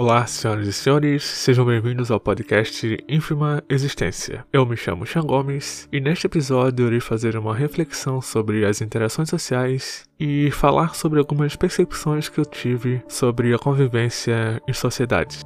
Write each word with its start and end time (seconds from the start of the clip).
Olá, 0.00 0.24
senhoras 0.28 0.68
e 0.68 0.72
senhores, 0.72 1.24
sejam 1.24 1.64
bem-vindos 1.64 2.08
ao 2.08 2.20
podcast 2.20 3.04
Ínfima 3.08 3.64
Existência. 3.68 4.46
Eu 4.52 4.64
me 4.64 4.76
chamo 4.76 5.04
Sean 5.04 5.22
Gomes 5.22 5.88
e 5.90 5.98
neste 5.98 6.24
episódio 6.24 6.86
irei 6.86 7.00
fazer 7.00 7.36
uma 7.36 7.52
reflexão 7.52 8.22
sobre 8.22 8.64
as 8.64 8.80
interações 8.80 9.28
sociais 9.28 10.04
e 10.16 10.52
falar 10.52 10.94
sobre 10.94 11.18
algumas 11.18 11.56
percepções 11.56 12.28
que 12.28 12.38
eu 12.38 12.46
tive 12.46 13.02
sobre 13.08 13.52
a 13.52 13.58
convivência 13.58 14.62
em 14.68 14.72
sociedade. 14.72 15.40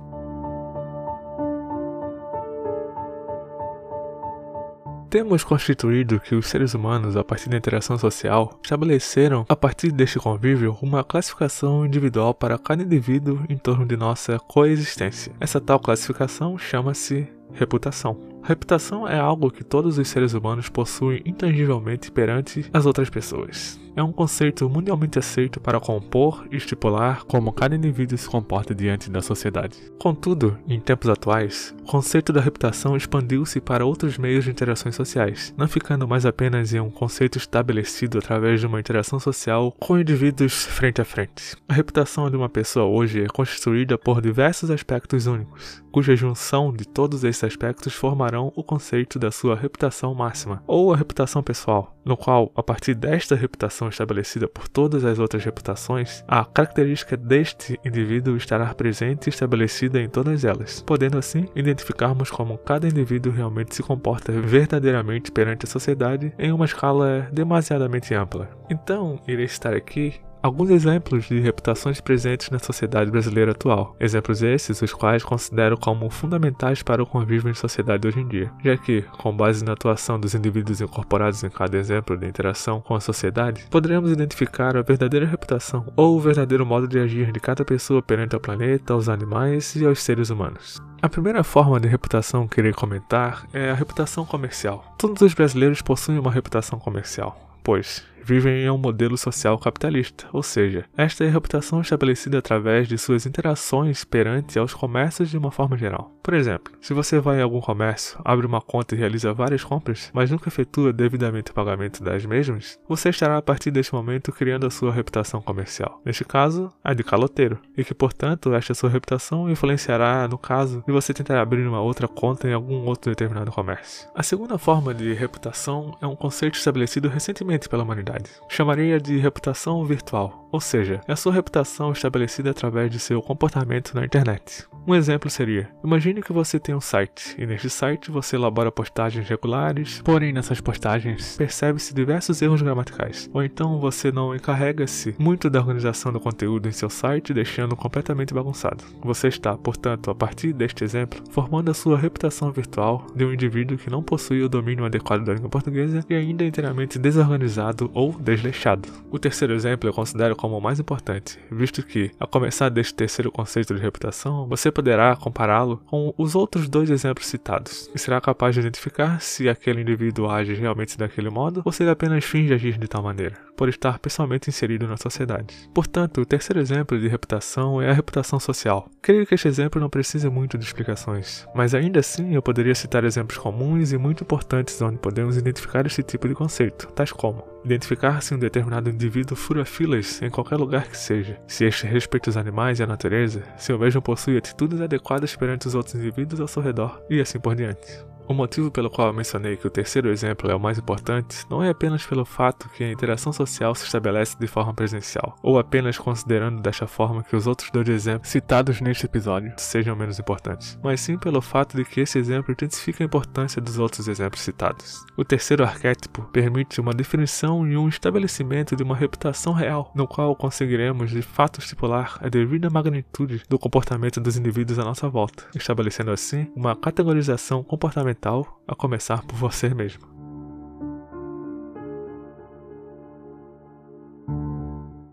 Temos 5.13 5.45
constituído 5.45 6.19
que 6.19 6.35
os 6.35 6.47
seres 6.47 6.73
humanos, 6.73 7.19
a 7.19 7.23
partir 7.23 7.51
da 7.51 7.57
interação 7.59 7.99
social, 7.99 8.59
estabeleceram, 8.65 9.45
a 9.47 9.55
partir 9.55 9.93
deste 9.93 10.19
convívio, 10.19 10.75
uma 10.81 11.05
classificação 11.05 11.85
individual 11.85 12.33
para 12.33 12.57
cada 12.59 12.83
indivíduo 12.83 13.45
em 13.47 13.59
torno 13.59 13.85
de 13.85 13.95
nossa 13.95 14.39
coexistência. 14.39 15.35
Essa 15.39 15.61
tal 15.61 15.79
classificação 15.79 16.57
chama-se 16.57 17.29
reputação. 17.53 18.19
Reputação 18.43 19.07
é 19.07 19.19
algo 19.19 19.51
que 19.51 19.63
todos 19.63 19.99
os 19.99 20.09
seres 20.09 20.33
humanos 20.33 20.71
possuem 20.71 21.21
intangivelmente 21.27 22.11
perante 22.11 22.65
as 22.73 22.87
outras 22.87 23.11
pessoas. 23.11 23.82
É 23.95 24.03
um 24.03 24.11
conceito 24.11 24.69
mundialmente 24.71 25.19
aceito 25.19 25.61
para 25.61 25.79
compor 25.79 26.47
e 26.51 26.57
estipular 26.57 27.25
como 27.25 27.53
cada 27.53 27.77
indivíduo 27.77 28.17
se 28.17 28.29
comporta 28.29 28.75
diante 28.75 29.11
da 29.11 29.21
sociedade. 29.21 29.77
Contudo, 29.99 30.59
em 30.67 30.81
tempos 30.81 31.11
atuais, 31.11 31.75
o 31.83 31.85
conceito 31.85 32.33
da 32.33 32.41
reputação 32.41 32.97
expandiu-se 32.97 33.61
para 33.61 33.85
outros 33.85 34.17
meios 34.17 34.45
de 34.45 34.51
interações 34.51 34.97
sociais, 34.97 35.53
não 35.59 35.69
ficando 35.69 36.09
mais 36.09 36.25
apenas 36.25 36.73
em 36.73 36.81
um 36.81 36.91
conceito 36.91 37.37
estabelecido 37.37 38.19
através 38.19 38.61
de 38.61 38.67
uma 38.67 38.81
interação 38.81 39.21
social 39.21 39.75
com 39.79 39.99
indivíduos 39.99 40.65
frente 40.65 41.03
a 41.03 41.05
frente. 41.05 41.55
A 41.69 41.75
reputação 41.75 42.31
de 42.31 42.37
uma 42.37 42.49
pessoa 42.49 42.87
hoje 42.87 43.23
é 43.23 43.27
constituída 43.27 43.99
por 43.99 44.23
diversos 44.23 44.71
aspectos 44.71 45.27
únicos, 45.27 45.83
cuja 45.93 46.17
junção 46.17 46.73
de 46.73 46.89
todos 46.89 47.25
esses 47.25 47.45
aspectos 47.45 47.93
formarão 47.93 48.51
o 48.57 48.65
conceito 48.65 49.19
da 49.19 49.31
sua 49.31 49.55
reputação 49.55 50.15
máxima, 50.15 50.63
ou 50.67 50.93
a 50.93 50.97
reputação 50.97 51.43
pessoal, 51.43 51.95
no 52.05 52.17
qual, 52.17 52.51
a 52.57 52.63
partir 52.63 52.95
desta 52.95 53.35
reputação 53.35 53.82
estabelecida 53.89 54.49
por 54.49 54.69
todas 54.69 55.05
as 55.05 55.19
outras 55.19 55.45
reputações, 55.45 56.25
a 56.27 56.45
característica 56.45 57.17
deste 57.17 57.79
indivíduo 57.85 58.37
estará 58.37 58.73
presente 58.75 59.27
e 59.27 59.31
estabelecida 59.31 60.01
em 60.01 60.09
todas 60.09 60.45
elas, 60.45 60.83
podendo 60.83 61.19
assim 61.19 61.49
identificarmos 61.55 62.31
como 62.31 62.59
cada 62.59 62.89
indivíduo 62.89 63.33
realmente 63.33 63.75
se 63.75 63.83
comporta 63.83 64.33
verdadeiramente 64.33 65.31
perante 65.31 65.67
a 65.67 65.69
sociedade 65.69 66.33
em 66.39 66.53
uma 66.53 66.65
escala 66.65 67.29
demasiadamente 67.33 68.15
ampla. 68.15 68.49
Então, 68.71 69.21
irei 69.27 69.45
estar 69.45 69.75
aqui 69.75 70.21
alguns 70.43 70.71
exemplos 70.71 71.27
de 71.27 71.39
reputações 71.39 72.01
presentes 72.01 72.51
na 72.51 72.59
sociedade 72.59 73.11
brasileira 73.11 73.53
atual. 73.53 73.97
Exemplos 74.01 74.43
esses 74.43 74.83
os 74.83 74.93
quais 74.93 75.23
considero 75.23 75.79
como 75.79 76.11
fundamentais 76.11 76.83
para 76.83 77.03
o 77.03 77.07
convívio 77.07 77.51
em 77.51 77.55
sociedade 77.55 78.09
hoje 78.09 78.21
em 78.21 78.27
dia, 78.27 78.51
já 78.63 78.77
que, 78.77 79.03
com 79.19 79.35
base 79.35 79.65
na 79.65 79.73
atuação 79.73 80.19
dos 80.19 80.35
indivíduos 80.35 80.81
incorporados 80.81 81.45
em 81.45 81.51
cada 81.51 81.79
exemplo 81.79 82.17
de 82.17 82.27
interação 82.27 82.81
com 82.81 82.95
a 82.95 83.01
sociedade, 83.01 83.67
poderemos 83.71 84.11
identificar 84.11 84.77
a 84.77 84.83
verdadeira 84.83 85.27
reputação 85.27 85.87
ou 85.97 86.17
o 86.17 86.21
verdadeiro 86.21 86.67
modo 86.67 86.89
de 86.89 86.99
agir 86.99 87.31
de 87.31 87.39
cada 87.39 87.65
pessoa 87.65 88.03
perante 88.03 88.35
ao 88.35 88.41
planeta, 88.41 88.93
aos 88.95 89.09
animais 89.09 89.77
e 89.77 89.87
aos 89.87 90.03
seres 90.03 90.31
humanos. 90.31 90.81
A 91.01 91.09
primeira 91.09 91.43
forma 91.45 91.79
de 91.81 91.89
reputação 91.89 92.49
que 92.49 92.61
irei 92.61 92.73
comentar 92.73 93.47
é 93.53 93.71
a 93.71 93.75
reputação 93.75 94.25
comercial. 94.25 94.95
Todos 94.99 95.21
os 95.23 95.35
brasileiros 95.35 95.83
possuem 95.83 96.19
uma 96.19 96.31
reputação 96.31 96.79
comercial, 96.79 97.59
pois 97.63 98.05
vivem 98.25 98.63
em 98.63 98.71
um 98.71 98.79
modelo 98.79 99.17
social 99.17 99.59
capitalista, 99.59 100.27
ou 100.33 100.43
seja, 100.43 100.85
esta 100.97 101.25
é 101.25 101.29
a 101.29 101.31
reputação 101.31 101.81
estabelecida 101.81 102.39
através 102.39 102.89
de 102.89 102.97
suas 102.97 103.27
interações 103.27 104.05
perante 104.05 104.59
aos 104.59 104.73
comércios 104.73 105.31
de 105.31 105.39
uma 105.39 105.51
forma 105.51 105.77
geral. 105.77 106.13
Por 106.23 106.35
exemplo, 106.35 106.73
se 106.81 106.95
você 106.95 107.19
vai 107.19 107.41
em 107.41 107.43
algum 107.43 107.61
comércio, 107.61 108.21
abre 108.25 108.47
uma 108.47 108.61
conta 108.61 108.95
e 108.95 108.99
realiza 108.99 109.35
várias 109.35 109.65
compras, 109.65 110.11
mas 110.15 110.31
nunca 110.31 110.49
efetua 110.49 110.93
devidamente 110.93 111.51
o 111.51 111.55
pagamento 111.55 112.03
das 112.03 112.25
mesmas, 112.25 112.79
você 112.89 113.09
estará 113.09 113.37
a 113.37 113.43
partir 113.43 113.71
deste 113.71 113.93
momento 113.93 114.33
criando 114.33 114.67
a 114.67 114.71
sua 114.71 114.93
reputação 114.93 115.43
comercial. 115.43 116.01
Neste 116.05 116.25
caso, 116.25 116.73
a 116.83 116.95
de 116.95 117.03
caloteiro, 117.03 117.59
e 117.77 117.85
que, 117.85 117.95
portanto, 117.95 118.55
esta 118.55 118.75
sua 118.75 118.91
reputação 118.91 119.51
influenciará 119.51 120.29
no 120.29 120.39
caso 120.39 120.85
de 120.87 120.93
você 120.93 121.13
tentar 121.13 121.41
abrir 121.41 121.67
uma 121.67 121.81
outra 121.81 122.07
conta 122.07 122.49
em 122.49 122.53
algum 122.53 122.87
outro 122.87 123.11
determinado 123.11 123.51
comércio. 123.51 124.09
A 124.15 124.23
segunda 124.23 124.59
forma 124.59 124.95
de 124.95 125.13
reputação 125.15 125.97
é 126.01 126.07
um 126.07 126.15
conceito 126.15 126.57
estabelecido 126.57 127.09
recentemente 127.09 127.69
pela 127.69 127.83
humanidade 127.83 128.12
Chamaria 128.49 129.01
de 129.01 129.19
reputação 129.19 129.85
virtual, 129.85 130.49
ou 130.51 130.61
seja, 130.61 131.01
é 131.07 131.13
a 131.13 131.17
sua 131.17 131.33
reputação 131.33 131.93
estabelecida 131.93 132.51
através 132.51 132.91
de 132.91 132.99
seu 132.99 133.23
comportamento 133.23 133.95
na 133.95 134.05
internet. 134.05 134.67
Um 134.85 134.97
exemplo 134.97 135.31
seria: 135.31 135.71
imagine 135.85 136.21
que 136.21 136.33
você 136.33 136.59
tem 136.59 136.75
um 136.75 136.81
site 136.81 137.37
e 137.39 137.47
neste 137.47 137.71
site 137.71 138.11
você 138.11 138.35
elabora 138.35 138.73
postagens 138.73 139.29
regulares, 139.29 140.03
porém 140.03 140.33
nessas 140.33 140.61
postagens 140.61 141.37
percebe-se 141.37 141.95
diversos 141.95 142.43
erros 142.43 142.63
gramaticais, 142.63 143.31
ou 143.33 143.45
então 143.45 143.79
você 143.79 144.11
não 144.11 144.35
encarrega-se 144.35 145.15
muito 145.19 145.49
da 145.49 145.61
organização 145.61 146.13
do 146.13 146.19
conteúdo 146.19 146.69
em 146.69 146.73
seu 146.73 146.91
site, 146.91 147.33
deixando 147.33 147.77
completamente 147.77 148.35
bagunçado. 148.35 148.83
Você 149.03 149.29
está, 149.29 149.57
portanto, 149.57 150.11
a 150.11 150.15
partir 150.15 150.53
deste 150.53 150.83
exemplo, 150.83 151.23
formando 151.31 151.71
a 151.71 151.75
sua 151.75 151.97
reputação 151.97 152.51
virtual 152.51 153.07
de 153.15 153.25
um 153.25 153.33
indivíduo 153.33 153.79
que 153.79 153.91
não 153.91 154.03
possui 154.03 154.43
o 154.43 154.49
domínio 154.49 154.85
adequado 154.85 155.25
da 155.25 155.35
língua 155.35 155.49
portuguesa 155.49 156.05
e 156.11 156.15
ainda 156.15 156.43
é 156.43 156.49
inteiramente 156.49 156.99
desorganizado 156.99 157.89
ou 157.95 158.13
desleixado. 158.13 158.89
O 159.13 159.19
terceiro 159.19 159.55
exemplo 159.55 159.89
eu 159.89 159.95
considero 159.95 160.35
como 160.35 160.59
o 160.59 160.61
mais 160.61 160.81
importante, 160.81 161.39
visto 161.51 161.85
que, 161.85 162.11
a 162.19 162.27
começar 162.27 162.69
deste 162.69 162.95
terceiro 162.95 163.31
conceito 163.31 163.75
de 163.75 163.81
reputação, 163.81 164.49
você 164.49 164.72
poderá 164.73 165.15
compará-lo 165.15 165.79
com 165.87 166.13
os 166.19 166.35
outros 166.35 166.69
dois 166.69 166.91
exemplos 166.91 167.27
citados 167.27 167.91
e 167.95 167.99
será 167.99 168.21
capaz 168.21 168.55
de 168.55 168.61
identificar 168.61 169.21
se 169.21 169.49
aquele 169.49 169.83
indivíduo 169.83 170.29
age 170.29 170.55
realmente 170.55 170.99
daquele 170.99 171.31
modo 171.31 171.63
ou 171.65 171.71
se 171.71 171.83
ele 171.83 171.91
apenas 171.91 172.25
finge 172.25 172.55
agir 172.55 172.79
de 172.79 172.89
tal 172.89 173.03
maneira, 173.03 173.37
por 173.57 173.69
estar 173.69 173.99
pessoalmente 173.99 174.51
inserido 174.51 174.89
na 174.89 174.97
sociedade. 174.97 175.55
Portanto, 175.75 176.21
o 176.21 176.27
terceiro 176.27 176.61
exemplo 176.61 176.99
de 176.99 177.09
reputação 177.09 177.81
é 177.81 177.91
a 177.91 177.95
reputação 177.95 178.41
social. 178.41 178.89
Creio 179.01 179.27
que 179.27 179.35
este 179.35 179.49
exemplo 179.49 179.81
não 179.81 179.91
precisa 179.91 180.31
muito 180.31 180.59
de 180.59 180.65
explicações, 180.65 181.47
mas 181.55 181.75
ainda 181.75 182.01
assim 182.01 182.35
eu 182.35 182.43
poderia 182.43 182.75
citar 182.75 183.05
exemplos 183.05 183.39
comuns 183.39 183.93
e 183.93 183.99
muito 183.99 184.25
importantes 184.25 184.81
onde 184.81 184.99
podemos 184.99 185.37
identificar 185.37 185.87
este 185.87 186.03
tipo 186.03 186.29
de 186.29 186.35
conceito, 186.35 186.89
tais 186.89 187.13
como 187.13 187.53
identificar 187.65 188.21
se 188.23 188.35
um 188.35 188.39
determinado 188.39 188.91
indivíduo 188.91 189.37
fura 189.37 189.65
filas 189.65 190.21
em 190.23 190.31
qualquer 190.31 190.57
lugar 190.57 190.89
que 190.89 190.97
seja, 190.97 191.41
se 191.47 191.65
este 191.65 191.87
respeita 191.87 192.31
os 192.31 192.37
animais 192.37 192.81
e 192.81 192.83
a 192.83 192.87
natureza, 192.87 193.43
se 193.57 193.73
o 193.73 193.79
mesmo 193.79 194.03
possui 194.03 194.37
atitudes 194.37 194.62
adequadas 194.81 195.35
perante 195.35 195.67
os 195.67 195.75
outros 195.75 195.95
indivíduos 195.95 196.41
ao 196.41 196.49
seu 196.49 196.63
redor, 196.63 197.03
e 197.09 197.21
assim 197.21 197.41
por 197.41 197.55
diante. 197.55 198.12
O 198.29 198.35
motivo 198.35 198.71
pelo 198.71 198.89
qual 198.89 199.09
eu 199.09 199.13
mencionei 199.13 199.57
que 199.57 199.67
o 199.67 199.71
terceiro 199.71 200.09
exemplo 200.09 200.51
é 200.51 200.55
o 200.55 200.61
mais 200.61 200.79
importante 200.79 201.45
não 201.51 201.63
é 201.63 201.69
apenas 201.69 202.07
pelo 202.07 202.25
fato 202.25 202.69
que 202.71 202.85
a 202.85 202.91
interação 202.91 203.33
social 203.33 203.75
se 203.75 203.85
estabelece 203.85 204.37
de 204.39 204.47
forma 204.47 204.73
presencial, 204.73 205.37
ou 205.43 205.59
apenas 205.59 205.99
considerando 205.99 206.63
desta 206.63 206.87
forma 206.87 207.23
que 207.25 207.35
os 207.35 207.47
outros 207.47 207.71
dois 207.71 207.89
exemplos 207.89 208.31
citados 208.31 208.81
neste 208.81 209.07
episódio 209.07 209.53
sejam 209.57 209.97
menos 209.97 210.19
importantes, 210.19 210.79
mas 210.83 211.01
sim 211.01 211.19
pelo 211.19 211.43
fato 211.43 211.77
de 211.77 211.85
que 211.85 212.01
esse 212.01 212.19
exemplo 212.19 212.53
intensifica 212.53 213.03
a 213.03 213.07
importância 213.07 213.61
dos 213.61 213.79
outros 213.79 214.07
exemplos 214.07 214.41
citados. 214.41 215.05
O 215.17 215.25
terceiro 215.25 215.65
arquétipo 215.65 216.23
permite 216.33 216.81
uma 216.81 216.95
definição 216.95 217.67
e 217.67 217.77
um 217.77 217.89
estabelecimento 217.89 218.77
de 218.77 218.83
uma 218.83 218.97
reputação 218.97 219.53
real, 219.53 219.91
no 219.95 220.07
qual 220.07 220.35
conseguiremos 220.37 221.11
de 221.11 221.23
fato 221.23 221.59
estipular 221.59 222.19
a 222.21 222.29
devida 222.29 222.71
magnitude 222.71 223.43
do 223.49 223.59
comportamento 223.59 224.21
dos 224.21 224.37
indivíduos 224.37 224.79
à 224.79 224.85
nossa 224.85 225.09
volta, 225.09 225.45
estabelecendo 225.55 226.13
assim 226.13 226.51
uma 226.55 226.77
categorização 226.77 227.65
comportamental 227.65 228.12
fundamental 228.13 228.63
a 228.67 228.75
começar 228.75 229.23
por 229.23 229.37
você 229.37 229.71
mesmo. 229.75 230.12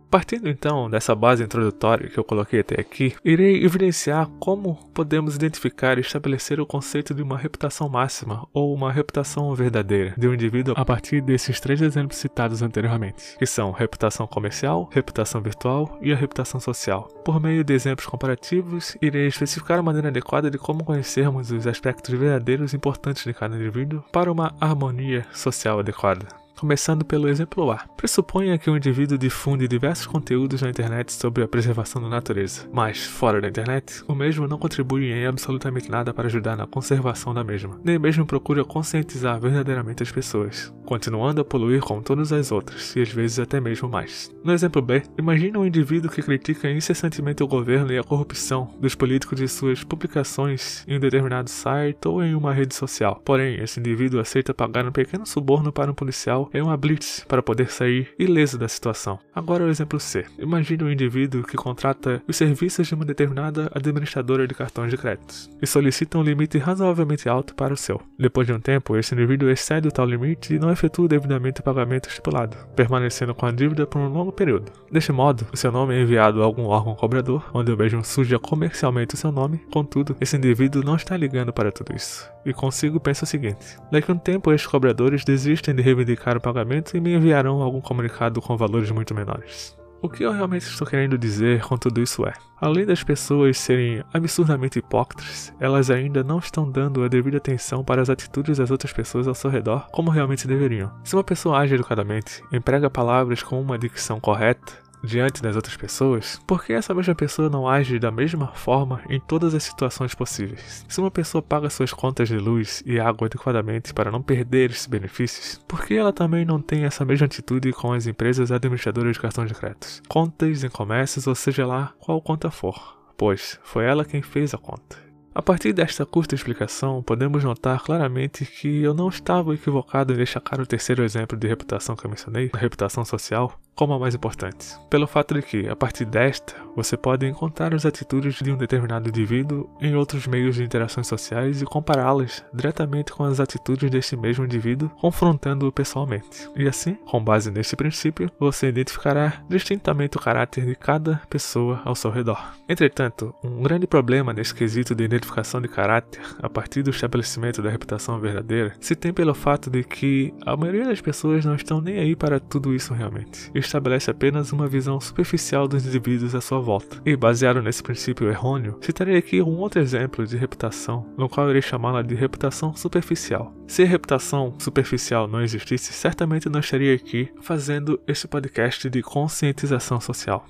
Partindo 0.09 0.49
então 0.49 0.89
dessa 0.89 1.13
base 1.13 1.43
introdutória 1.43 2.09
que 2.09 2.17
eu 2.17 2.23
coloquei 2.23 2.61
até 2.61 2.81
aqui, 2.81 3.15
irei 3.23 3.63
evidenciar 3.63 4.27
como 4.39 4.75
podemos 4.93 5.35
identificar 5.35 5.97
e 5.97 6.01
estabelecer 6.01 6.59
o 6.59 6.65
conceito 6.65 7.13
de 7.13 7.21
uma 7.21 7.37
reputação 7.37 7.87
máxima 7.87 8.47
ou 8.51 8.73
uma 8.73 8.91
reputação 8.91 9.53
verdadeira 9.53 10.15
de 10.17 10.27
um 10.27 10.33
indivíduo 10.33 10.73
a 10.75 10.83
partir 10.83 11.21
desses 11.21 11.59
três 11.59 11.81
exemplos 11.81 12.17
citados 12.17 12.63
anteriormente, 12.63 13.37
que 13.37 13.45
são 13.45 13.71
reputação 13.71 14.25
comercial, 14.25 14.89
reputação 14.91 15.41
virtual 15.41 15.99
e 16.01 16.11
a 16.11 16.15
reputação 16.15 16.59
social. 16.59 17.07
Por 17.23 17.39
meio 17.39 17.63
de 17.63 17.73
exemplos 17.73 18.07
comparativos, 18.07 18.97
irei 18.99 19.27
especificar 19.27 19.77
a 19.77 19.83
maneira 19.83 20.07
adequada 20.07 20.49
de 20.49 20.57
como 20.57 20.83
conhecermos 20.83 21.51
os 21.51 21.67
aspectos 21.67 22.17
verdadeiros 22.17 22.73
importantes 22.73 23.23
de 23.23 23.33
cada 23.33 23.55
indivíduo 23.55 24.03
para 24.11 24.31
uma 24.31 24.55
harmonia 24.59 25.25
social 25.33 25.79
adequada. 25.79 26.38
Começando 26.59 27.05
pelo 27.05 27.29
exemplo 27.29 27.71
A. 27.71 27.77
Pressuponha 27.95 28.57
que 28.57 28.69
um 28.69 28.75
indivíduo 28.75 29.17
difunde 29.17 29.65
diversos 29.65 30.05
conteúdos 30.05 30.61
na 30.61 30.69
internet 30.69 31.13
sobre 31.13 31.41
a 31.41 31.47
preservação 31.47 32.01
da 32.01 32.09
natureza, 32.09 32.67
mas, 32.73 33.05
fora 33.05 33.39
da 33.39 33.47
internet, 33.47 34.03
o 34.05 34.13
mesmo 34.13 34.45
não 34.45 34.57
contribui 34.57 35.09
em 35.09 35.25
absolutamente 35.25 35.89
nada 35.89 36.13
para 36.13 36.27
ajudar 36.27 36.57
na 36.57 36.67
conservação 36.67 37.33
da 37.33 37.45
mesma, 37.45 37.79
nem 37.81 37.97
mesmo 37.97 38.25
procura 38.25 38.65
conscientizar 38.65 39.39
verdadeiramente 39.39 40.03
as 40.03 40.11
pessoas, 40.11 40.73
continuando 40.85 41.39
a 41.39 41.45
poluir 41.45 41.79
como 41.79 42.01
todas 42.01 42.33
as 42.33 42.51
outras, 42.51 42.93
e 42.93 43.01
às 43.01 43.09
vezes 43.09 43.39
até 43.39 43.61
mesmo 43.61 43.87
mais. 43.87 44.29
No 44.43 44.51
exemplo 44.51 44.81
B, 44.81 45.03
imagine 45.17 45.57
um 45.57 45.65
indivíduo 45.65 46.11
que 46.11 46.21
critica 46.21 46.69
incessantemente 46.69 47.41
o 47.41 47.47
governo 47.47 47.93
e 47.93 47.97
a 47.97 48.03
corrupção 48.03 48.75
dos 48.81 48.95
políticos 48.95 49.39
de 49.39 49.47
suas 49.47 49.81
publicações 49.81 50.83
em 50.89 50.97
um 50.97 50.99
determinado 50.99 51.49
site 51.49 52.05
ou 52.05 52.21
em 52.21 52.35
uma 52.35 52.53
rede 52.53 52.75
social. 52.75 53.21
Porém, 53.23 53.61
esse 53.61 53.79
indivíduo 53.79 54.19
aceita 54.19 54.53
pagar 54.53 54.85
um 54.85 54.91
pequeno 54.91 55.25
suborno 55.25 55.71
para 55.71 55.89
um 55.89 55.95
policial 55.95 56.48
em 56.53 56.61
uma 56.61 56.77
blitz 56.77 57.25
para 57.27 57.43
poder 57.43 57.69
sair 57.71 58.13
ileso 58.17 58.57
da 58.57 58.67
situação. 58.67 59.19
Agora 59.33 59.63
o 59.63 59.69
exemplo 59.69 59.99
C. 59.99 60.25
Imagine 60.37 60.83
um 60.83 60.91
indivíduo 60.91 61.43
que 61.43 61.57
contrata 61.57 62.21
os 62.27 62.35
serviços 62.35 62.87
de 62.87 62.95
uma 62.95 63.05
determinada 63.05 63.71
administradora 63.73 64.47
de 64.47 64.55
cartões 64.55 64.91
de 64.91 64.97
crédito 64.97 65.49
e 65.61 65.67
solicita 65.67 66.17
um 66.17 66.23
limite 66.23 66.57
razoavelmente 66.57 67.27
alto 67.27 67.55
para 67.55 67.73
o 67.73 67.77
seu. 67.77 68.01
Depois 68.17 68.47
de 68.47 68.53
um 68.53 68.59
tempo, 68.59 68.97
esse 68.97 69.13
indivíduo 69.13 69.49
excede 69.49 69.87
o 69.87 69.91
tal 69.91 70.05
limite 70.05 70.55
e 70.55 70.59
não 70.59 70.71
efetua 70.71 71.07
devidamente 71.07 71.61
o 71.61 71.63
pagamento 71.63 72.09
estipulado, 72.09 72.57
permanecendo 72.75 73.33
com 73.35 73.45
a 73.45 73.51
dívida 73.51 73.85
por 73.85 73.99
um 73.99 74.09
longo 74.09 74.31
período. 74.31 74.71
Deste 74.91 75.11
modo, 75.11 75.47
o 75.51 75.57
seu 75.57 75.71
nome 75.71 75.95
é 75.95 76.01
enviado 76.01 76.41
a 76.41 76.45
algum 76.45 76.65
órgão 76.65 76.95
cobrador, 76.95 77.49
onde 77.53 77.71
o 77.71 77.77
mesmo 77.77 78.03
suja 78.03 78.39
comercialmente 78.39 79.15
o 79.15 79.17
seu 79.17 79.31
nome, 79.31 79.59
contudo, 79.71 80.15
esse 80.19 80.37
indivíduo 80.37 80.83
não 80.83 80.95
está 80.95 81.15
ligando 81.15 81.53
para 81.53 81.71
tudo 81.71 81.95
isso. 81.95 82.29
E 82.45 82.53
consigo 82.53 82.99
pensa 82.99 83.25
o 83.25 83.27
seguinte: 83.27 83.77
daqui 83.91 84.11
a 84.11 84.13
um 84.13 84.17
tempo 84.17 84.51
estes 84.51 84.69
cobradores 84.69 85.23
desistem 85.23 85.75
de 85.75 85.81
reivindicar 85.81 86.37
o 86.37 86.41
pagamento 86.41 86.95
e 86.95 87.01
me 87.01 87.13
enviarão 87.13 87.61
algum 87.61 87.81
comunicado 87.81 88.41
com 88.41 88.55
valores 88.55 88.91
muito 88.91 89.13
menores. 89.13 89.77
O 90.01 90.07
que 90.07 90.23
eu 90.23 90.31
realmente 90.31 90.61
estou 90.61 90.87
querendo 90.87 91.17
dizer 91.17 91.61
com 91.61 91.77
tudo 91.77 92.01
isso 92.01 92.25
é: 92.25 92.31
além 92.61 92.85
das 92.85 93.03
pessoas 93.03 93.57
serem 93.57 94.01
absurdamente 94.13 94.79
hipócritas, 94.79 95.53
elas 95.59 95.91
ainda 95.91 96.23
não 96.23 96.39
estão 96.39 96.69
dando 96.69 97.03
a 97.03 97.09
devida 97.09 97.37
atenção 97.37 97.83
para 97.83 98.01
as 98.01 98.09
atitudes 98.09 98.57
das 98.57 98.71
outras 98.71 98.93
pessoas 98.93 99.27
ao 99.27 99.35
seu 99.35 99.49
redor 99.49 99.87
como 99.91 100.09
realmente 100.09 100.47
deveriam. 100.47 100.89
Se 101.03 101.15
uma 101.15 101.23
pessoa 101.23 101.59
age 101.59 101.75
educadamente, 101.75 102.41
emprega 102.49 102.89
palavras 102.89 103.43
com 103.43 103.61
uma 103.61 103.77
dicção 103.77 104.21
correta, 104.21 104.71
diante 105.03 105.41
das 105.41 105.55
outras 105.55 105.75
pessoas, 105.75 106.41
por 106.45 106.63
que 106.63 106.73
essa 106.73 106.93
mesma 106.93 107.15
pessoa 107.15 107.49
não 107.49 107.67
age 107.67 107.99
da 107.99 108.11
mesma 108.11 108.47
forma 108.47 109.01
em 109.09 109.19
todas 109.19 109.53
as 109.53 109.63
situações 109.63 110.13
possíveis? 110.13 110.85
Se 110.87 110.99
uma 110.99 111.11
pessoa 111.11 111.41
paga 111.41 111.69
suas 111.69 111.93
contas 111.93 112.27
de 112.27 112.37
luz 112.37 112.83
e 112.85 112.99
água 112.99 113.27
adequadamente 113.27 113.93
para 113.93 114.11
não 114.11 114.21
perder 114.21 114.71
esses 114.71 114.87
benefícios, 114.87 115.61
por 115.67 115.85
que 115.85 115.95
ela 115.95 116.13
também 116.13 116.45
não 116.45 116.61
tem 116.61 116.83
essa 116.83 117.05
mesma 117.05 117.25
atitude 117.25 117.71
com 117.73 117.93
as 117.93 118.07
empresas 118.07 118.51
administradoras 118.51 119.13
de 119.13 119.19
cartões 119.19 119.49
de 119.49 119.55
crédito? 119.55 120.01
Contas 120.07 120.63
em 120.63 120.69
comércios, 120.69 121.27
ou 121.27 121.35
seja 121.35 121.65
lá 121.65 121.93
qual 121.99 122.21
conta 122.21 122.51
for, 122.51 122.97
pois 123.17 123.59
foi 123.63 123.85
ela 123.85 124.05
quem 124.05 124.21
fez 124.21 124.53
a 124.53 124.57
conta. 124.57 125.08
A 125.39 125.41
partir 125.41 125.71
desta 125.71 126.05
curta 126.05 126.35
explicação, 126.35 127.01
podemos 127.01 127.45
notar 127.45 127.81
claramente 127.81 128.45
que 128.45 128.83
eu 128.83 128.93
não 128.93 129.07
estava 129.07 129.53
equivocado 129.53 130.11
em 130.11 130.17
destacar 130.17 130.59
o 130.59 130.65
terceiro 130.65 131.01
exemplo 131.01 131.37
de 131.37 131.47
reputação 131.47 131.95
que 131.95 132.05
eu 132.05 132.09
mencionei, 132.09 132.49
a 132.51 132.57
reputação 132.57 133.05
social, 133.05 133.57
como 133.73 133.93
a 133.93 133.99
mais 133.99 134.13
importante, 134.13 134.77
pelo 134.89 135.07
fato 135.07 135.33
de 135.33 135.41
que, 135.41 135.69
a 135.69 135.75
partir 135.77 136.03
desta, 136.03 136.53
você 136.75 136.97
pode 136.97 137.25
encontrar 137.25 137.73
as 137.73 137.85
atitudes 137.85 138.35
de 138.35 138.51
um 138.51 138.57
determinado 138.57 139.07
indivíduo 139.07 139.69
em 139.79 139.95
outros 139.95 140.27
meios 140.27 140.55
de 140.55 140.63
interações 140.65 141.07
sociais 141.07 141.61
e 141.61 141.65
compará-las 141.65 142.43
diretamente 142.53 143.13
com 143.13 143.23
as 143.23 143.39
atitudes 143.39 143.89
deste 143.89 144.17
mesmo 144.17 144.43
indivíduo, 144.43 144.89
confrontando-o 144.99 145.71
pessoalmente. 145.71 146.49
E 146.57 146.67
assim, 146.67 146.95
com 147.05 147.23
base 147.23 147.49
neste 147.49 147.77
princípio, 147.77 148.29
você 148.37 148.67
identificará 148.67 149.41
distintamente 149.47 150.17
o 150.17 150.19
caráter 150.19 150.65
de 150.65 150.75
cada 150.75 151.21
pessoa 151.29 151.81
ao 151.85 151.95
seu 151.95 152.11
redor. 152.11 152.53
Entretanto, 152.67 153.33
um 153.41 153.63
grande 153.63 153.87
problema 153.87 154.33
nesse 154.33 154.53
quesito 154.53 154.93
de 154.93 155.05
identificação 155.05 155.28
de 155.61 155.67
caráter, 155.67 156.21
a 156.41 156.49
partir 156.49 156.83
do 156.83 156.89
estabelecimento 156.89 157.61
da 157.61 157.69
reputação 157.69 158.19
verdadeira, 158.19 158.73
se 158.79 158.95
tem 158.95 159.13
pelo 159.13 159.33
fato 159.33 159.69
de 159.69 159.83
que 159.83 160.33
a 160.45 160.55
maioria 160.57 160.85
das 160.85 161.01
pessoas 161.01 161.45
não 161.45 161.55
estão 161.55 161.81
nem 161.81 161.99
aí 161.99 162.15
para 162.15 162.39
tudo 162.39 162.73
isso 162.73 162.93
realmente 162.93 163.49
estabelece 163.53 164.09
apenas 164.11 164.51
uma 164.51 164.67
visão 164.67 164.99
superficial 164.99 165.67
dos 165.67 165.85
indivíduos 165.85 166.35
à 166.35 166.41
sua 166.41 166.59
volta. 166.59 167.01
E 167.05 167.15
baseado 167.15 167.61
nesse 167.61 167.83
princípio 167.83 168.29
errôneo, 168.29 168.77
citarei 168.81 169.17
aqui 169.17 169.41
um 169.41 169.57
outro 169.57 169.79
exemplo 169.79 170.25
de 170.25 170.37
reputação, 170.37 171.05
no 171.17 171.29
qual 171.29 171.49
irei 171.49 171.61
chamá-la 171.61 172.01
de 172.01 172.15
reputação 172.15 172.75
superficial. 172.75 173.53
Se 173.67 173.83
a 173.83 173.85
reputação 173.85 174.53
superficial 174.57 175.27
não 175.27 175.41
existisse, 175.41 175.93
certamente 175.93 176.49
não 176.49 176.59
estaria 176.59 176.95
aqui 176.95 177.31
fazendo 177.41 177.99
este 178.07 178.27
podcast 178.27 178.89
de 178.89 179.01
conscientização 179.01 180.01
social. 180.01 180.45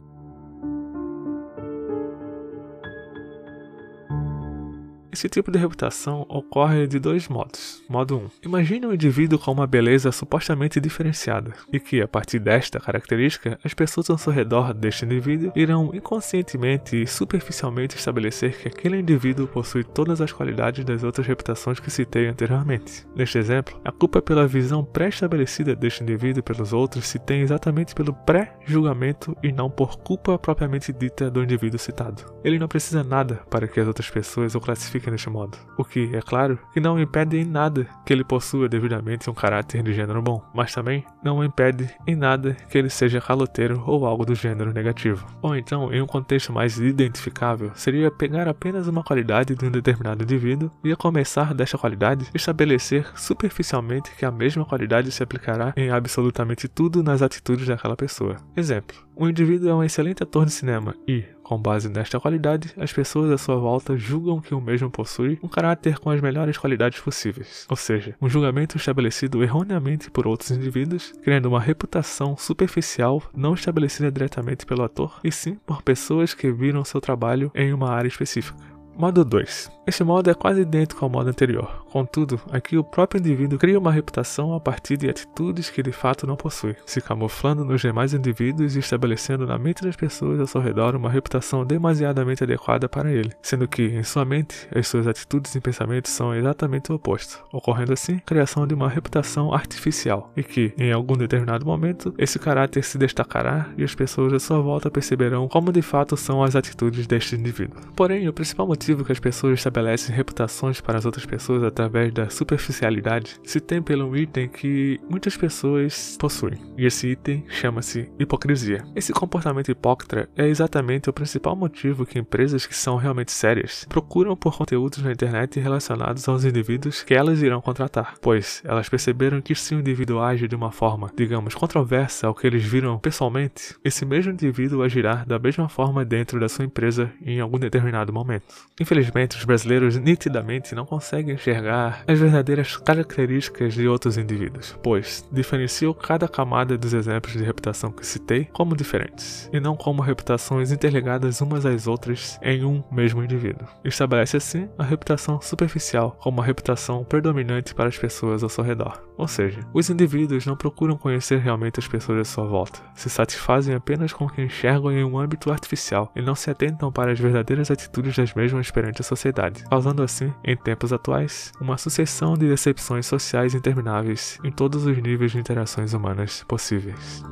Esse 5.12 5.28
tipo 5.28 5.52
de 5.52 5.58
reputação 5.58 6.26
ocorre 6.30 6.86
de 6.86 7.00
dois 7.00 7.28
modos. 7.28 7.84
Modo 7.90 8.18
1. 8.18 8.30
Imagine 8.46 8.86
um 8.86 8.94
indivíduo 8.94 9.40
com 9.40 9.52
uma 9.52 9.66
beleza 9.66 10.12
supostamente 10.12 10.80
diferenciada, 10.80 11.54
e 11.74 11.80
que, 11.80 12.00
a 12.00 12.08
partir 12.08 12.38
desta 12.40 12.80
característica, 12.80 13.60
as 13.64 13.74
pessoas 13.74 14.10
ao 14.10 14.20
seu 14.20 14.32
redor 14.32 14.72
deste 14.74 15.06
indivíduo 15.06 15.52
irão 15.56 15.90
inconscientemente 15.94 17.02
e 17.02 17.08
superficialmente 17.08 17.98
estabelecer 17.98 18.56
que 18.58 18.68
aquele 18.68 19.00
indivíduo 19.00 19.48
possui 19.48 19.84
todas 19.84 20.22
as 20.22 20.32
qualidades 20.32 20.86
das 20.86 21.04
outras 21.04 21.26
reputações 21.26 21.80
que 21.80 21.90
citei 21.90 22.28
anteriormente. 22.28 23.08
Neste 23.16 23.40
exemplo, 23.40 23.82
a 23.84 23.92
culpa 23.92 24.22
pela 24.22 24.48
visão 24.48 24.84
pré-estabelecida 24.84 25.76
deste 25.76 26.04
indivíduo 26.04 26.44
pelos 26.44 26.72
outros 26.72 27.08
se 27.08 27.18
tem 27.18 27.42
exatamente 27.42 27.96
pelo 27.96 28.14
pré-julgamento 28.14 29.36
e 29.42 29.52
não 29.52 29.72
por 29.72 29.98
culpa 29.98 30.38
propriamente 30.38 30.94
dita 30.94 31.32
do 31.32 31.44
indivíduo 31.44 31.80
citado. 31.80 32.24
Ele 32.44 32.60
não 32.60 32.68
precisa 32.68 33.04
nada 33.04 33.42
para 33.50 33.68
que 33.68 33.80
as 33.80 33.88
outras 33.88 34.10
pessoas 34.10 34.54
o 34.54 34.62
classifiquem 34.62 34.99
fica 35.00 35.12
neste 35.12 35.30
modo. 35.30 35.58
O 35.78 35.84
que, 35.84 36.10
é 36.14 36.22
claro, 36.22 36.60
que 36.74 36.80
não 36.80 37.00
impede 37.00 37.38
em 37.38 37.46
nada 37.46 37.88
que 38.06 38.14
ele 38.14 38.24
possua 38.24 38.68
devidamente 38.68 39.30
um 39.30 39.34
caráter 39.34 39.82
de 39.82 39.94
gênero 39.94 40.22
bom, 40.22 40.44
mas 40.54 40.74
também 40.74 41.06
não 41.24 41.44
impede 41.44 41.90
em 42.06 42.16
nada 42.16 42.56
que 42.70 42.78
ele 42.78 42.90
seja 42.90 43.22
caloteiro 43.22 43.84
ou 43.86 44.06
algo 44.06 44.26
do 44.26 44.36
gênero 44.36 44.74
negativo. 44.74 45.26
Ou 45.42 45.56
então, 45.56 45.94
em 45.94 46.02
um 46.02 46.08
contexto 46.08 46.52
mais 46.52 46.80
identificável, 46.80 47.72
seria 47.76 48.12
pegar 48.12 48.48
apenas 48.48 48.88
uma 48.88 49.04
qualidade 49.04 49.56
de 49.56 49.66
um 49.66 49.72
determinado 49.72 50.24
indivíduo 50.24 50.72
e, 50.84 50.92
a 50.92 50.96
começar 50.96 51.54
desta 51.54 51.78
qualidade, 51.78 52.28
estabelecer 52.34 53.08
superficialmente 53.16 54.12
que 54.16 54.26
a 54.26 54.32
mesma 54.32 54.66
qualidade 54.66 55.12
se 55.12 55.24
aplicará 55.24 55.74
em 55.76 55.90
absolutamente 55.90 56.68
tudo 56.68 57.04
nas 57.04 57.22
atitudes 57.22 57.68
daquela 57.68 57.96
pessoa. 57.96 58.38
Exemplo: 58.56 58.98
um 59.18 59.28
indivíduo 59.28 59.70
é 59.70 59.74
um 59.76 59.84
excelente 59.84 60.24
ator 60.24 60.46
de 60.46 60.52
cinema 60.52 60.96
e, 61.08 61.26
com 61.50 61.58
base 61.58 61.90
nesta 61.90 62.20
qualidade, 62.20 62.76
as 62.78 62.94
pessoas 62.94 63.32
à 63.32 63.38
sua 63.38 63.56
volta 63.56 63.98
julgam 63.98 64.40
que 64.40 64.54
o 64.54 64.62
mesmo 64.62 64.88
possui 64.88 65.40
um 65.42 65.48
caráter 65.48 65.98
com 65.98 66.12
as 66.12 66.22
melhores 66.22 66.60
qualidades 66.60 67.00
possíveis, 67.00 67.66
ou 67.68 67.76
seja, 67.76 68.16
um 68.22 68.30
julgamento 68.30 68.78
estabelecido 68.78 69.44
erroneamente 69.44 70.12
por 70.12 70.28
outros 70.28 70.52
indivíduos, 70.52 71.12
criando 71.24 71.48
uma 71.48 71.60
reputação 71.60 72.38
superficial 72.38 73.24
não 73.36 73.56
estabelecida 73.56 74.12
diretamente 74.12 74.64
pelo 74.64 74.84
ator, 74.84 75.20
e 75.24 75.32
sim 75.32 75.58
por 75.66 75.82
pessoas 75.82 76.36
que 76.36 76.52
viram 76.52 76.86
seu 76.86 77.02
trabalho 77.02 77.52
em 77.56 77.74
uma 77.74 77.90
área 77.90 78.08
específica. 78.08 78.69
Modo 79.00 79.24
2. 79.24 79.72
Este 79.88 80.04
modo 80.04 80.30
é 80.30 80.34
quase 80.34 80.62
idêntico 80.62 81.06
ao 81.06 81.10
modo 81.10 81.30
anterior, 81.30 81.84
contudo, 81.90 82.40
aqui 82.52 82.78
o 82.78 82.84
próprio 82.84 83.18
indivíduo 83.18 83.58
cria 83.58 83.80
uma 83.80 83.92
reputação 83.92 84.54
a 84.54 84.60
partir 84.60 84.98
de 84.98 85.10
atitudes 85.10 85.70
que 85.70 85.82
de 85.82 85.92
fato 85.92 86.28
não 86.28 86.36
possui, 86.36 86.76
se 86.86 87.02
camuflando 87.02 87.66
nos 87.66 87.82
demais 87.82 88.14
indivíduos 88.14 88.76
e 88.76 88.80
estabelecendo 88.80 89.48
na 89.48 89.58
mente 89.58 89.82
das 89.82 89.96
pessoas 89.96 90.40
ao 90.40 90.46
seu 90.46 90.62
redor 90.62 90.96
uma 90.96 91.10
reputação 91.10 91.66
demasiadamente 91.66 92.44
adequada 92.44 92.88
para 92.88 93.12
ele, 93.12 93.32
sendo 93.42 93.68
que, 93.68 93.84
em 93.84 94.04
sua 94.04 94.26
mente, 94.26 94.68
as 94.76 94.88
suas 94.88 95.08
atitudes 95.08 95.56
e 95.56 95.62
pensamentos 95.62 96.12
são 96.12 96.36
exatamente 96.36 96.92
o 96.92 96.96
oposto, 96.96 97.44
ocorrendo 97.52 97.94
assim 97.94 98.20
criação 98.20 98.68
de 98.68 98.76
uma 98.76 98.90
reputação 98.90 99.54
artificial, 99.54 100.32
e 100.38 100.44
que, 100.44 100.74
em 100.78 100.92
algum 100.92 101.16
determinado 101.16 101.66
momento, 101.66 102.14
esse 102.18 102.38
caráter 102.38 102.84
se 102.84 102.98
destacará 102.98 103.70
e 103.78 103.84
as 103.84 103.96
pessoas 103.96 104.34
à 104.34 104.40
sua 104.40 104.60
volta 104.62 104.92
perceberão 104.92 105.48
como 105.48 105.72
de 105.72 105.82
fato 105.82 106.16
são 106.16 106.44
as 106.44 106.56
atitudes 106.56 107.08
deste 107.08 107.36
indivíduo. 107.36 107.82
Porém, 107.96 108.28
o 108.28 108.34
principal 108.34 108.68
motivo 108.68 108.89
motivo 108.90 109.06
que 109.06 109.12
as 109.12 109.20
pessoas 109.20 109.60
estabelecem 109.60 110.16
reputações 110.16 110.82
para 110.82 110.98
as 110.98 111.06
outras 111.06 111.24
pessoas 111.24 111.64
através 111.64 112.12
da 112.12 112.28
superficialidade 112.30 113.40
se 113.44 113.60
tem 113.60 113.82
pelo 113.84 114.18
item 114.18 114.50
que 114.50 115.00
muitas 115.08 115.38
pessoas 115.38 116.18
possuem, 116.20 116.58
e 116.76 116.88
esse 116.88 117.08
item 117.10 117.46
chama-se 117.48 118.12
hipocrisia. 118.18 118.84
Esse 118.96 119.14
comportamento 119.14 119.70
hipócrita 119.70 120.28
é 120.36 120.48
exatamente 120.48 121.08
o 121.08 121.14
principal 121.14 121.56
motivo 121.56 122.04
que 122.06 122.18
empresas 122.18 122.66
que 122.66 122.76
são 122.76 122.96
realmente 122.96 123.32
sérias 123.32 123.86
procuram 123.88 124.36
por 124.36 124.58
conteúdos 124.58 125.04
na 125.04 125.12
internet 125.12 125.60
relacionados 125.60 126.28
aos 126.28 126.44
indivíduos 126.44 127.04
que 127.04 127.14
elas 127.14 127.44
irão 127.44 127.62
contratar, 127.62 128.16
pois 128.20 128.64
elas 128.66 128.90
perceberam 128.90 129.40
que 129.40 129.54
se 129.54 129.76
o 129.76 129.80
indivíduo 129.80 130.20
age 130.20 130.48
de 130.48 130.56
uma 130.56 130.72
forma, 130.72 131.12
digamos, 131.16 131.54
controversa 131.54 132.26
ao 132.26 132.34
que 132.34 132.48
eles 132.48 132.64
viram 132.64 132.98
pessoalmente, 132.98 133.76
esse 133.84 134.04
mesmo 134.04 134.32
indivíduo 134.32 134.82
agirá 134.82 135.24
da 135.28 135.38
mesma 135.38 135.70
forma 135.70 136.04
dentro 136.04 136.40
da 136.40 136.50
sua 136.50 136.66
empresa 136.66 137.12
em 137.24 137.40
algum 137.40 137.60
determinado 137.60 138.12
momento. 138.12 138.68
Infelizmente, 138.80 139.38
os 139.38 139.46
brasileiros 139.46 139.98
nitidamente 139.98 140.74
não 140.74 140.86
conseguem 140.86 141.36
enxergar 141.36 142.04
as 142.08 142.20
verdadeiras 142.20 142.78
características 142.78 143.74
de 143.74 143.88
outros 143.88 144.18
indivíduos, 144.18 144.78
pois 144.82 145.28
diferenciam 145.32 145.94
cada 145.94 146.28
camada 146.28 146.78
dos 146.78 146.94
exemplos 146.94 147.34
de 147.34 147.44
reputação 147.44 147.92
que 147.92 148.06
citei 148.06 148.46
como 148.46 148.76
diferentes, 148.76 149.50
e 149.52 149.60
não 149.60 149.76
como 149.76 150.02
reputações 150.02 150.72
interligadas 150.72 151.42
umas 151.42 151.66
às 151.66 151.88
outras 151.88 152.40
em 152.42 152.64
um 152.64 152.84
mesmo 152.92 153.24
indivíduo. 153.24 153.68
Estabelece 153.84 154.38
assim 154.38 154.70
a 154.78 154.84
reputação 154.84 155.42
superficial 155.42 156.18
como 156.22 156.42
a 156.42 156.46
reputação 156.46 157.04
predominante 157.04 157.76
para 157.76 157.90
as 157.90 157.98
pessoas 157.98 158.44
ao 158.44 158.50
seu 158.50 158.64
redor. 158.64 159.02
Ou 159.18 159.28
seja, 159.28 159.60
os 159.74 159.90
indivíduos 159.90 160.46
não 160.46 160.56
procuram 160.56 160.98
conhecer 160.98 161.40
realmente 161.40 161.80
as 161.80 161.88
pessoas 161.88 162.20
à 162.20 162.24
sua 162.24 162.46
volta, 162.46 162.80
se 162.96 163.10
satisfazem 163.10 163.76
apenas 163.76 164.14
com 164.14 164.26
o 164.26 164.30
que 164.30 164.42
enxergam 164.42 164.92
em 164.92 165.04
um 165.04 165.20
âmbito 165.20 165.52
artificial 165.52 166.12
e 166.16 166.22
não 166.22 166.36
se 166.36 166.50
atentam 166.50 166.92
para 166.92 167.12
as 167.12 167.20
verdadeiras 167.20 167.70
atitudes 167.70 168.16
das 168.16 168.34
mesmas 168.34 168.69
perante 168.72 169.02
a 169.02 169.04
sociedade, 169.04 169.64
causando 169.64 170.04
assim, 170.04 170.34
em 170.44 170.56
tempos 170.56 170.94
atuais, 170.94 171.52
uma 171.60 171.78
sucessão 171.78 172.36
de 172.36 172.48
decepções 172.48 173.06
sociais 173.06 173.54
intermináveis 173.54 174.40
em 174.44 174.52
todos 174.52 174.86
os 174.86 174.98
níveis 174.98 175.32
de 175.32 175.40
interações 175.40 175.94
humanas 175.94 176.44
possíveis. 176.48 177.24